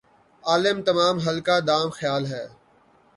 عالم 0.43 0.77
تمام 0.81 1.15
حلقہ 1.25 1.57
دام 1.67 1.87
خیال 1.97 2.23
ھے 2.25 2.43